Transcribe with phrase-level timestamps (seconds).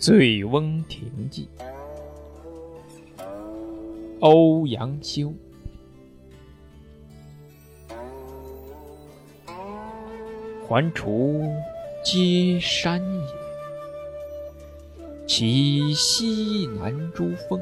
[0.00, 1.46] 醉翁亭记，
[4.20, 5.30] 欧阳修。
[10.66, 11.52] 环滁
[12.02, 13.28] 皆山也，
[15.26, 17.60] 其西南诸峰，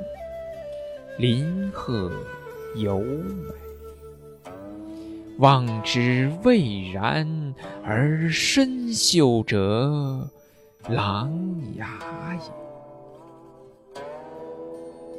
[1.18, 2.08] 林壑
[2.76, 3.52] 尤美。
[5.38, 7.52] 望之蔚然
[7.82, 10.30] 而深秀者。
[10.88, 11.30] 琅
[11.78, 11.84] 琊
[13.94, 14.00] 也，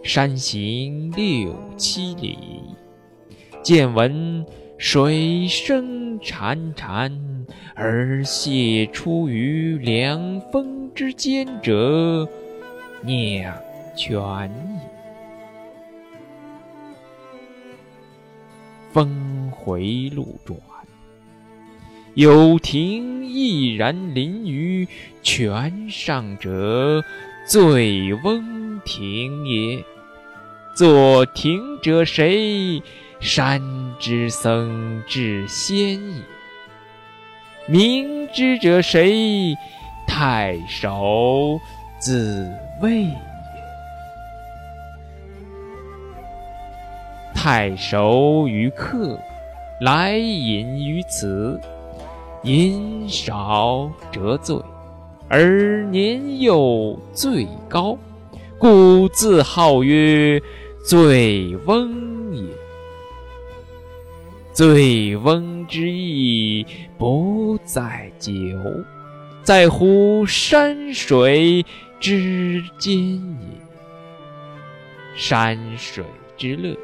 [0.04, 2.38] 山行六七里，
[3.64, 4.46] 见闻
[4.78, 7.12] 水声潺潺
[7.76, 12.28] 而泻出于两峰之间者，
[13.04, 13.56] 酿
[13.96, 14.90] 泉也。
[18.92, 20.69] 峰回路转。
[22.16, 24.88] 有亭翼然临于
[25.22, 27.04] 泉上者，
[27.48, 29.84] 醉翁亭也。
[30.76, 32.82] 作亭者谁？
[33.20, 33.62] 山
[34.00, 36.22] 之僧智仙也。
[37.68, 39.54] 鸣之者谁？
[40.08, 41.60] 太守
[42.00, 42.50] 自
[42.82, 43.18] 谓也。
[47.36, 49.20] 太守与客，
[49.80, 51.62] 来饮于此。
[52.44, 54.58] 饮少辄醉，
[55.28, 57.98] 而年幼最高，
[58.58, 60.42] 故自号曰
[60.86, 62.44] 醉翁也。
[64.54, 66.66] 醉翁之意
[66.98, 68.32] 不在酒，
[69.44, 71.66] 在乎山水
[72.00, 73.48] 之间也。
[75.16, 76.04] 山水
[76.38, 76.76] 之乐。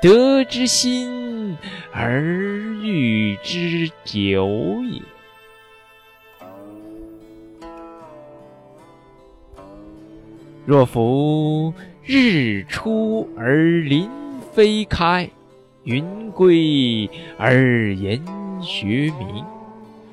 [0.00, 1.56] 得之心
[1.92, 2.22] 而
[2.82, 4.48] 寓之酒
[4.88, 5.02] 也。
[10.64, 11.74] 若夫
[12.04, 14.08] 日出而林
[14.54, 15.28] 霏开，
[15.82, 18.22] 云归而岩
[18.60, 19.44] 穴暝，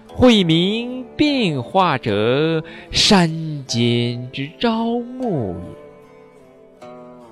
[0.08, 3.30] 晦明变化者，山
[3.68, 5.56] 间之朝暮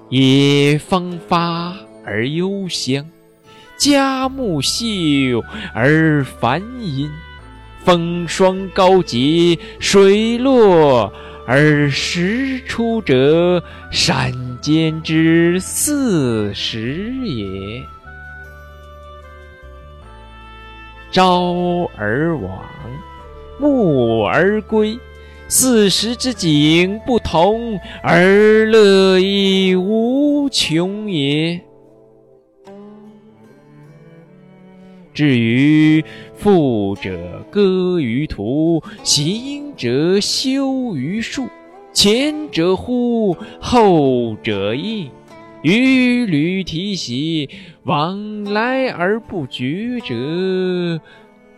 [0.10, 0.74] 也。
[0.74, 1.76] 野芳发。
[2.06, 3.06] 而幽香，
[3.78, 4.86] 佳木秀
[5.74, 7.10] 而繁阴，
[7.84, 11.12] 风霜高洁，水落
[11.48, 14.32] 而石出者，山
[14.62, 17.82] 间之四时也。
[21.12, 22.64] 朝而往，
[23.60, 24.98] 暮而归，
[25.48, 31.62] 四时之景不同，而乐亦无穷也。
[35.14, 36.04] 至于
[36.36, 41.48] 富者歌于途，行者修于树，
[41.94, 45.12] 前者呼，后者应，
[45.62, 47.48] 与履提携，
[47.84, 51.00] 往来而不绝者，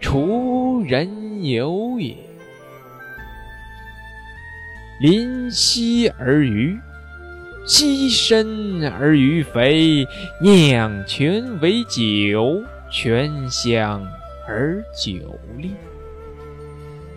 [0.01, 2.13] 滁人游也。
[4.99, 6.77] 临溪而渔，
[7.65, 10.05] 溪深而鱼肥，
[10.41, 12.61] 酿泉为酒。
[12.89, 14.05] 泉香
[14.47, 15.13] 而酒
[15.59, 15.71] 冽，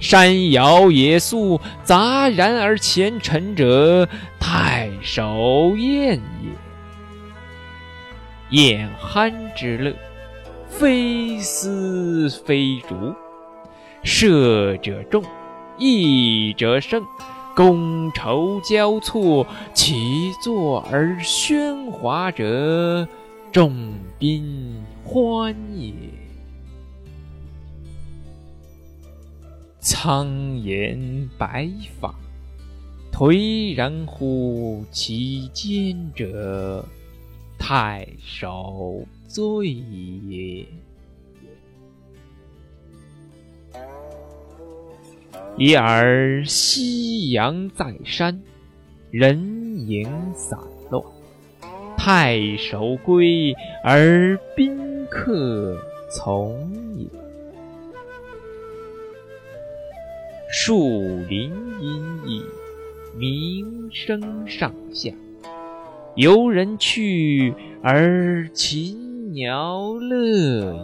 [0.01, 4.09] 山肴野肃，杂然而前陈者，
[4.41, 6.51] 太守宴也。
[8.51, 9.95] 宴酣之乐，
[10.69, 13.15] 非丝非竹，
[14.03, 15.23] 射者中，
[15.79, 17.05] 弈者胜，
[17.55, 23.07] 觥筹交错，起坐而喧哗者。
[23.51, 25.93] 众宾欢也，
[29.81, 32.15] 苍颜白发，
[33.11, 36.85] 颓然乎其间者，
[37.59, 40.67] 太守醉也。
[45.57, 48.41] 已而夕阳在山，
[49.11, 50.57] 人影散。
[52.09, 55.79] 太守归而宾客
[56.11, 57.07] 从也。
[60.51, 60.89] 树
[61.29, 62.45] 林阴翳，
[63.15, 65.13] 鸣声上下，
[66.15, 67.53] 游人去
[67.83, 70.81] 而禽鸟乐也。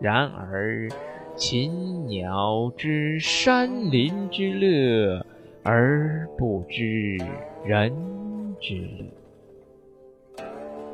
[0.00, 0.88] 然而
[1.34, 5.26] 禽鸟知山林之乐，
[5.64, 7.18] 而不知
[7.64, 7.92] 人。
[8.60, 8.88] 之，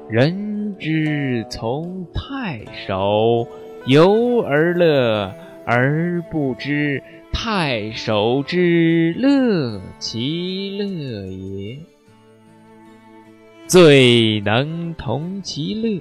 [0.09, 3.47] 人之从太守
[3.87, 5.33] 游而乐，
[5.65, 11.79] 而不知太守之乐其乐也。
[13.67, 16.01] 最能同其乐，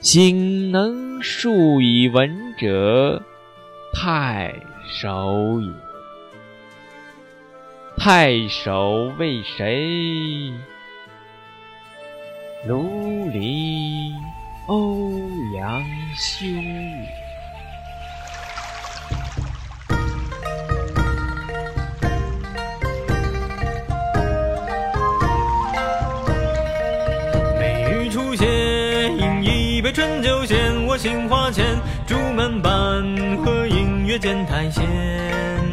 [0.00, 3.22] 心能述以文者，
[3.94, 4.52] 太
[4.88, 5.72] 守也。
[7.96, 10.52] 太守为谁？
[12.64, 14.14] 卢离
[14.66, 15.10] 欧
[15.52, 15.82] 阳
[16.14, 16.46] 修。
[27.58, 28.46] 美玉初现，
[29.16, 31.76] 饮一杯醇酒献我杏花前。
[32.06, 32.72] 朱门半
[33.38, 35.71] 合映月见台前。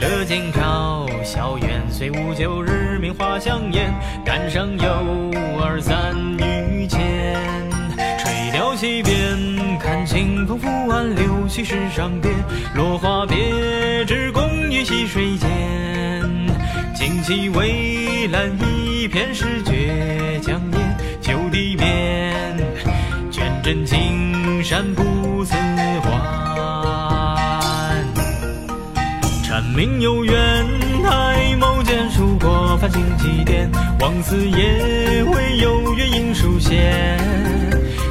[0.00, 3.92] 乐今朝，小园虽无酒，日明花香艳。
[4.24, 7.36] 赶上有二三玉钱。
[8.18, 12.32] 垂钓溪边，看清风拂岸柳絮石上边，
[12.76, 15.48] 落花别枝共于溪水间。
[16.94, 22.56] 惊起蔚蓝一片是绝江烟，旧地面，
[23.32, 25.02] 卷枕青山不
[29.58, 30.64] 山明有远，
[31.02, 33.68] 抬眸间数过繁星几点，
[33.98, 37.18] 望四野唯有月影疏现。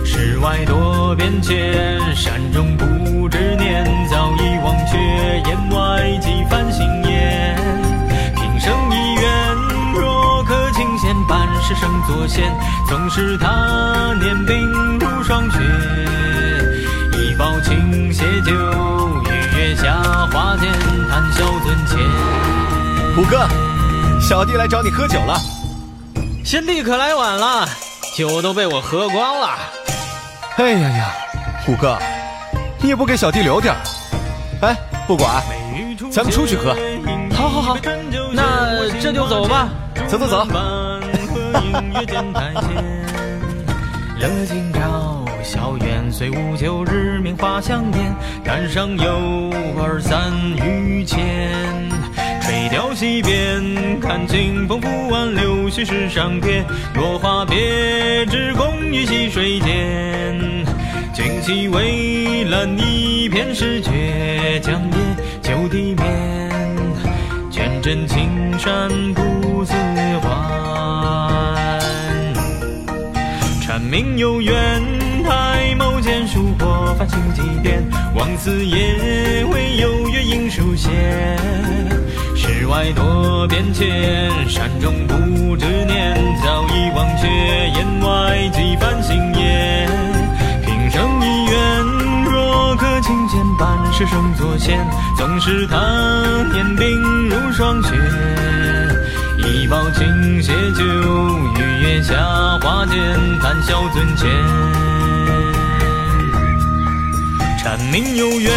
[0.04, 4.98] 世外多变迁，山中不知年，早已忘却
[5.46, 7.56] 檐外几番新颜。
[8.36, 9.56] 平生一愿，
[9.96, 12.44] 若可清闲半世生作仙，
[12.90, 15.60] 纵使他年鬓如霜雪，
[17.14, 18.52] 一包青鞋酒，
[19.68, 20.72] 月下花间
[21.10, 22.00] 谈笑樽前。
[23.14, 23.46] 虎哥，
[24.22, 25.38] 小弟来找你喝酒了。
[26.46, 27.68] 贤弟可来晚了，
[28.16, 29.50] 酒都被我喝光了。
[30.56, 31.10] 哎呀呀，
[31.66, 32.00] 虎哥，
[32.82, 33.82] 你也不给小弟留点儿？
[34.62, 34.74] 哎，
[35.06, 35.44] 不管，
[36.10, 36.74] 咱们出去喝。
[37.36, 37.78] 好好好，
[38.32, 39.68] 那这就走吧。
[40.08, 40.48] 走走走。
[44.20, 46.97] 乐今朝，小院虽无酒，日明
[47.38, 48.16] 花香艳。
[48.44, 50.32] 杆上有二三
[50.66, 51.52] 玉钱。
[52.42, 59.68] 垂钓溪边，看清风拂岸柳絮石上边，落花别枝共于溪水间。
[61.14, 66.50] 旌旗蔚蓝一片是绝江烟，旧地面，
[67.52, 69.74] 卷枕青山不似
[70.22, 71.80] 还。
[73.62, 74.82] 蝉鸣悠远，
[77.38, 77.84] 过繁星几点，
[78.16, 80.92] 望四野唯有月影疏现。
[82.36, 87.28] 世外多变迁，山中不知年，早已忘却
[87.76, 89.88] 檐外几番新颜。
[90.66, 91.82] 平生一愿，
[92.26, 94.80] 若可轻闲半世生作仙，
[95.16, 95.78] 纵使他
[96.52, 96.86] 年鬓
[97.30, 97.96] 如霜雪。
[99.38, 100.84] 一抱青鞋酒，
[101.56, 102.16] 与月下
[102.62, 102.98] 花间
[103.40, 104.97] 谈笑樽前。
[107.68, 108.50] 蝉鸣悠远，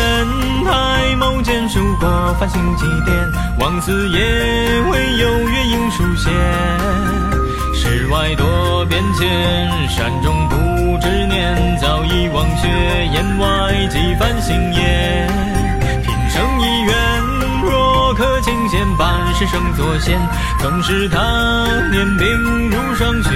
[0.64, 3.16] 抬眸间数过繁星几点，
[3.58, 4.20] 望四野
[4.88, 6.32] 唯有月影疏现。
[7.74, 12.68] 世外多变迁，山中不知年，早已忘却
[13.12, 15.26] 檐外几番新颜。
[16.04, 16.94] 平生一愿，
[17.64, 20.20] 若可清闲半世生作仙，
[20.60, 23.30] 纵使他年鬓如霜雪。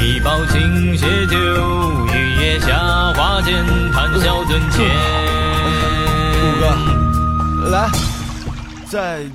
[0.00, 1.36] 一包青鞋酒，
[2.14, 2.31] 与
[2.66, 4.86] 下花间谈笑樽前。
[6.38, 6.62] 五哥，
[7.70, 7.90] 来，
[8.88, 9.26] 再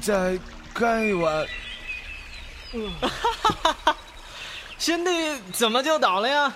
[0.00, 0.38] 再
[0.74, 1.46] 干一碗。
[4.76, 6.52] 贤弟怎么就倒了呀？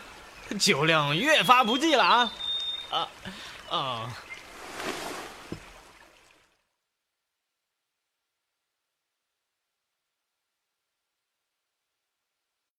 [0.58, 2.30] 酒量越发不济了啊！
[2.90, 3.08] 啊
[3.70, 4.10] 啊！